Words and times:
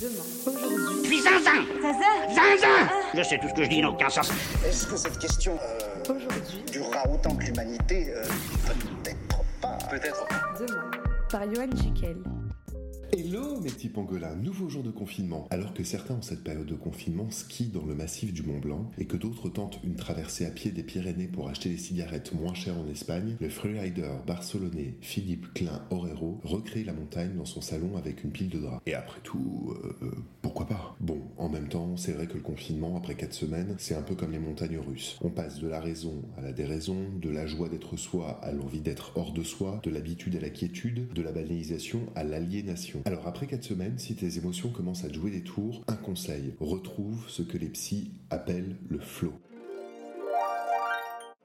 Demain. 0.00 0.24
Aujourd'hui. 0.46 1.02
Puis 1.08 1.20
zinzin 1.20 1.64
Zaza 1.80 2.34
Zinzin 2.34 2.88
Je 3.14 3.22
sais 3.22 3.38
tout 3.38 3.48
ce 3.48 3.54
que 3.54 3.64
je 3.64 3.68
dis 3.70 3.80
n'a 3.80 3.90
aucun 3.90 4.10
sens. 4.10 4.30
Est-ce 4.66 4.86
que 4.86 4.96
cette 4.96 5.18
question 5.18 5.52
euh, 5.62 6.14
Aujourd'hui. 6.14 6.62
durera 6.70 7.08
autant 7.08 7.34
que 7.34 7.44
l'humanité 7.44 8.12
euh, 8.14 8.24
Peut-être 9.02 9.44
pas? 9.60 9.78
Peut-être. 9.90 10.26
Demain. 10.60 10.90
Par 11.30 11.42
Johan 11.54 11.70
Jikel. 11.74 12.16
Hello 13.12 13.60
mes 13.60 13.70
petits 13.70 13.88
pangolins, 13.88 14.34
nouveau 14.34 14.68
jour 14.68 14.82
de 14.82 14.90
confinement. 14.90 15.46
Alors 15.50 15.72
que 15.72 15.84
certains 15.84 16.14
en 16.14 16.22
cette 16.22 16.42
période 16.42 16.66
de 16.66 16.74
confinement 16.74 17.30
skient 17.30 17.68
dans 17.68 17.84
le 17.84 17.94
massif 17.94 18.32
du 18.32 18.42
Mont 18.42 18.58
Blanc 18.58 18.90
et 18.98 19.06
que 19.06 19.16
d'autres 19.16 19.48
tentent 19.48 19.78
une 19.84 19.94
traversée 19.94 20.44
à 20.44 20.50
pied 20.50 20.72
des 20.72 20.82
Pyrénées 20.82 21.28
pour 21.28 21.48
acheter 21.48 21.68
des 21.68 21.78
cigarettes 21.78 22.32
moins 22.34 22.54
chères 22.54 22.78
en 22.78 22.88
Espagne, 22.88 23.36
le 23.40 23.48
freerider 23.48 24.08
barcelonais 24.26 24.94
Philippe 25.00 25.54
Klein 25.54 25.82
Orero 25.90 26.40
recrée 26.42 26.82
la 26.82 26.92
montagne 26.92 27.36
dans 27.36 27.44
son 27.44 27.60
salon 27.60 27.96
avec 27.96 28.24
une 28.24 28.32
pile 28.32 28.48
de 28.48 28.58
draps. 28.58 28.82
Et 28.86 28.94
après 28.94 29.20
tout, 29.22 29.74
euh, 30.02 30.10
pourquoi 30.42 30.66
pas? 30.66 30.96
Bon, 31.00 31.22
en 31.38 31.48
même 31.48 31.68
temps, 31.68 31.96
c'est 31.96 32.12
vrai 32.12 32.26
que 32.26 32.34
le 32.34 32.40
confinement, 32.40 32.96
après 32.96 33.14
4 33.14 33.32
semaines, 33.32 33.74
c'est 33.78 33.94
un 33.94 34.02
peu 34.02 34.16
comme 34.16 34.32
les 34.32 34.38
montagnes 34.38 34.78
russes. 34.78 35.16
On 35.22 35.30
passe 35.30 35.60
de 35.60 35.68
la 35.68 35.80
raison 35.80 36.22
à 36.36 36.42
la 36.42 36.52
déraison, 36.52 36.96
de 37.20 37.30
la 37.30 37.46
joie 37.46 37.68
d'être 37.68 37.96
soi 37.96 38.40
à 38.42 38.52
l'envie 38.52 38.80
d'être 38.80 39.12
hors 39.16 39.32
de 39.32 39.42
soi, 39.42 39.80
de 39.84 39.90
l'habitude 39.90 40.36
à 40.36 40.40
la 40.40 40.50
quiétude, 40.50 41.12
de 41.12 41.22
la 41.22 41.32
banalisation 41.32 42.00
à 42.14 42.24
l'aliénation. 42.24 42.95
Alors 43.04 43.26
après 43.26 43.46
4 43.46 43.62
semaines, 43.62 43.98
si 43.98 44.14
tes 44.14 44.38
émotions 44.38 44.70
commencent 44.70 45.04
à 45.04 45.12
jouer 45.12 45.30
des 45.30 45.42
tours, 45.42 45.82
un 45.88 45.96
conseil, 45.96 46.54
retrouve 46.60 47.28
ce 47.28 47.42
que 47.42 47.58
les 47.58 47.68
psys 47.68 48.12
appellent 48.30 48.76
le 48.88 48.98
flow. 48.98 49.32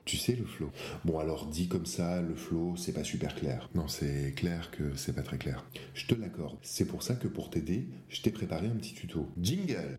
Tu 0.04 0.18
sais 0.18 0.36
le 0.36 0.46
flow 0.46 0.72
Bon 1.06 1.20
alors 1.20 1.46
dit 1.46 1.68
comme 1.68 1.86
ça, 1.86 2.22
le 2.22 2.36
flow 2.36 2.76
c'est 2.76 2.92
pas 2.92 3.04
super 3.04 3.36
clair. 3.36 3.70
Non 3.76 3.88
c'est 3.88 4.34
clair 4.36 4.72
que 4.72 4.96
c'est 4.96 5.14
pas 5.14 5.22
très 5.22 5.38
clair. 5.38 5.66
Je 5.94 6.08
te 6.08 6.16
l'accorde. 6.16 6.58
C'est 6.64 6.86
pour 6.86 7.04
ça 7.04 7.16
que 7.16 7.28
pour 7.28 7.50
t'aider, 7.50 7.88
je 8.10 8.22
t'ai 8.22 8.32
préparé 8.32 8.68
un 8.68 8.76
petit 8.76 8.94
tuto. 8.94 9.28
Jingle 9.40 9.96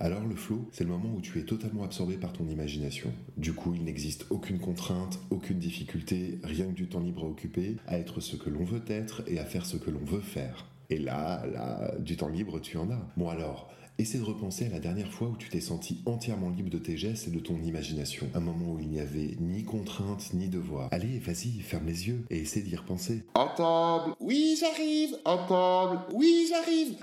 alors 0.00 0.24
le 0.24 0.34
flow, 0.34 0.68
c'est 0.72 0.84
le 0.84 0.90
moment 0.90 1.14
où 1.14 1.20
tu 1.20 1.38
es 1.38 1.44
totalement 1.44 1.84
absorbé 1.84 2.16
par 2.16 2.32
ton 2.32 2.46
imagination. 2.48 3.12
Du 3.36 3.52
coup, 3.52 3.74
il 3.74 3.84
n'existe 3.84 4.26
aucune 4.30 4.58
contrainte, 4.58 5.20
aucune 5.30 5.58
difficulté, 5.58 6.38
rien 6.42 6.66
que 6.66 6.72
du 6.72 6.88
temps 6.88 7.00
libre 7.00 7.24
à 7.24 7.28
occuper, 7.28 7.76
à 7.86 7.98
être 7.98 8.20
ce 8.20 8.36
que 8.36 8.50
l'on 8.50 8.64
veut 8.64 8.82
être 8.88 9.22
et 9.26 9.38
à 9.38 9.44
faire 9.44 9.66
ce 9.66 9.76
que 9.76 9.90
l'on 9.90 10.04
veut 10.04 10.20
faire. 10.20 10.66
Et 10.94 10.98
là, 10.98 11.44
là, 11.52 11.90
du 11.98 12.16
temps 12.16 12.28
libre, 12.28 12.60
tu 12.60 12.76
en 12.76 12.88
as. 12.88 13.00
Bon 13.16 13.28
alors, 13.28 13.68
Essaie 13.96 14.18
de 14.18 14.24
repenser 14.24 14.66
à 14.66 14.70
la 14.70 14.80
dernière 14.80 15.12
fois 15.12 15.28
où 15.28 15.36
tu 15.36 15.48
t'es 15.48 15.60
senti 15.60 16.02
entièrement 16.04 16.50
libre 16.50 16.68
de 16.68 16.78
tes 16.78 16.96
gestes 16.96 17.28
et 17.28 17.30
de 17.30 17.38
ton 17.38 17.62
imagination. 17.62 18.26
Un 18.34 18.40
moment 18.40 18.72
où 18.72 18.80
il 18.80 18.88
n'y 18.88 18.98
avait 18.98 19.36
ni 19.38 19.62
contrainte 19.62 20.34
ni 20.34 20.48
devoir. 20.48 20.88
Allez, 20.90 21.20
vas-y, 21.20 21.60
ferme 21.60 21.86
les 21.86 22.08
yeux 22.08 22.24
et 22.28 22.38
essaie 22.40 22.62
d'y 22.62 22.74
repenser. 22.74 23.22
En 23.34 23.46
table 23.46 24.16
Oui, 24.18 24.58
j'arrive 24.58 25.16
En 25.24 25.46
table 25.46 26.00
Oui, 26.12 26.48
j'arrive 26.48 26.96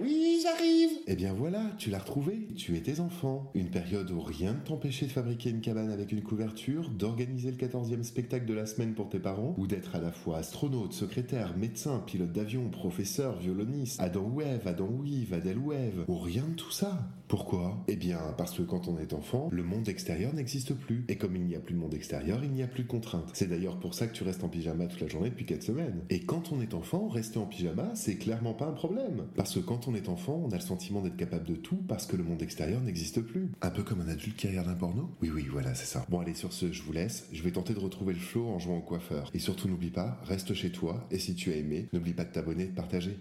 Oui, 0.00 0.40
j'arrive 0.44 0.90
Eh 1.08 1.16
bien 1.16 1.32
voilà, 1.32 1.60
tu 1.76 1.90
l'as 1.90 1.98
retrouvé. 1.98 2.46
Tu 2.56 2.76
es 2.76 2.80
tes 2.82 3.00
enfants. 3.00 3.50
Une 3.54 3.70
période 3.70 4.12
où 4.12 4.20
rien 4.20 4.52
ne 4.52 4.60
t'empêchait 4.60 5.06
de 5.06 5.10
fabriquer 5.10 5.50
une 5.50 5.60
cabane 5.60 5.90
avec 5.90 6.12
une 6.12 6.22
couverture, 6.22 6.88
d'organiser 6.90 7.50
le 7.50 7.56
14e 7.56 8.04
spectacle 8.04 8.46
de 8.46 8.54
la 8.54 8.66
semaine 8.66 8.94
pour 8.94 9.08
tes 9.08 9.18
parents, 9.18 9.56
ou 9.58 9.66
d'être 9.66 9.96
à 9.96 10.00
la 10.00 10.12
fois 10.12 10.36
astronaute, 10.36 10.92
secrétaire, 10.92 11.56
médecin, 11.56 12.00
pilote 12.06 12.30
d'avion, 12.30 12.70
professeur, 12.80 13.36
violoniste, 13.38 14.00
Adam 14.00 14.26
Wave, 14.34 14.66
Adam 14.66 14.88
Weave, 14.88 15.34
Adèle 15.34 15.58
Wave, 15.58 16.06
ou 16.08 16.16
rien 16.16 16.44
de 16.48 16.54
tout 16.54 16.70
ça. 16.70 17.10
Pourquoi? 17.28 17.84
Eh 17.86 17.94
bien, 17.94 18.18
parce 18.38 18.56
que 18.56 18.62
quand 18.62 18.88
on 18.88 18.98
est 18.98 19.12
enfant, 19.12 19.50
le 19.52 19.62
monde 19.62 19.88
extérieur 19.88 20.34
n'existe 20.34 20.74
plus. 20.74 21.04
Et 21.08 21.16
comme 21.16 21.36
il 21.36 21.44
n'y 21.44 21.54
a 21.54 21.60
plus 21.60 21.74
de 21.74 21.78
monde 21.78 21.94
extérieur, 21.94 22.42
il 22.42 22.50
n'y 22.50 22.62
a 22.62 22.66
plus 22.66 22.82
de 22.82 22.88
contraintes. 22.88 23.30
C'est 23.34 23.48
d'ailleurs 23.48 23.78
pour 23.78 23.94
ça 23.94 24.08
que 24.08 24.14
tu 24.14 24.24
restes 24.24 24.42
en 24.42 24.48
pyjama 24.48 24.86
toute 24.86 25.00
la 25.00 25.06
journée 25.06 25.30
depuis 25.30 25.44
4 25.44 25.62
semaines. 25.62 26.00
Et 26.08 26.20
quand 26.20 26.50
on 26.50 26.60
est 26.60 26.74
enfant, 26.74 27.06
rester 27.06 27.38
en 27.38 27.46
pyjama, 27.46 27.92
c'est 27.94 28.16
clairement 28.16 28.54
pas 28.54 28.66
un 28.66 28.72
problème. 28.72 29.26
Parce 29.36 29.54
que 29.54 29.60
quand 29.60 29.86
on 29.86 29.94
est 29.94 30.08
enfant, 30.08 30.42
on 30.44 30.50
a 30.50 30.56
le 30.56 30.60
sentiment 30.60 31.02
d'être 31.02 31.16
capable 31.16 31.46
de 31.46 31.54
tout 31.54 31.78
parce 31.86 32.06
que 32.06 32.16
le 32.16 32.24
monde 32.24 32.42
extérieur 32.42 32.80
n'existe 32.80 33.20
plus. 33.20 33.52
Un 33.60 33.70
peu 33.70 33.84
comme 33.84 34.00
un 34.00 34.08
adulte 34.08 34.36
qui 34.36 34.48
regarde 34.48 34.68
un 34.68 34.74
porno? 34.74 35.10
Oui, 35.22 35.30
oui, 35.32 35.46
voilà, 35.48 35.74
c'est 35.74 35.86
ça. 35.86 36.04
Bon, 36.08 36.18
allez, 36.18 36.34
sur 36.34 36.52
ce, 36.52 36.72
je 36.72 36.82
vous 36.82 36.92
laisse. 36.92 37.28
Je 37.32 37.42
vais 37.42 37.52
tenter 37.52 37.74
de 37.74 37.78
retrouver 37.78 38.14
le 38.14 38.18
flow 38.18 38.48
en 38.48 38.58
jouant 38.58 38.78
au 38.78 38.82
coiffeur. 38.82 39.30
Et 39.34 39.38
surtout, 39.38 39.68
n'oublie 39.68 39.90
pas, 39.90 40.20
reste 40.24 40.52
chez 40.54 40.72
toi. 40.72 41.06
Et 41.12 41.20
si 41.20 41.36
tu 41.36 41.52
as 41.52 41.56
aimé, 41.56 41.88
n'oublie 41.92 42.14
pas 42.14 42.24
de 42.24 42.32
t'abonner 42.32 42.59
partager. 42.66 43.18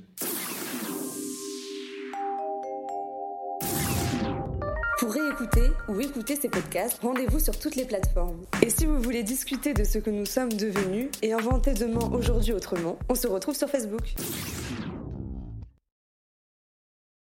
Pour 5.00 5.13
réécouter 5.13 5.72
ou 5.88 6.00
écouter 6.01 6.35
ces 6.35 6.50
podcasts, 6.50 7.00
rendez-vous 7.01 7.39
sur 7.39 7.57
toutes 7.57 7.77
les 7.77 7.85
plateformes. 7.85 8.41
Et 8.61 8.69
si 8.69 8.85
vous 8.85 9.01
voulez 9.01 9.23
discuter 9.23 9.73
de 9.73 9.85
ce 9.85 9.97
que 9.97 10.09
nous 10.09 10.25
sommes 10.25 10.51
devenus 10.51 11.09
et 11.22 11.31
inventer 11.31 11.73
demain 11.73 12.09
aujourd'hui 12.11 12.51
autrement, 12.51 13.00
on 13.07 13.16
se 13.16 13.27
retrouve 13.27 13.55
sur 13.55 13.69
Facebook. 13.69 14.13